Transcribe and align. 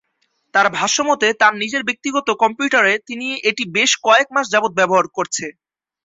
তার 0.53 0.67
ভাষ্যমতে 0.77 1.27
তার 1.41 1.53
নিজের 1.61 1.81
ব্যক্তিগত 1.85 2.27
কম্পিউটারে 2.41 2.93
তিনি 3.07 3.27
এটি 3.49 3.63
বেশ 3.75 3.91
কয়েক 4.03 4.27
মাস 4.31 4.45
যাবৎ 4.53 4.71
ব্যবহার 4.79 5.05
করছে। 5.17 5.45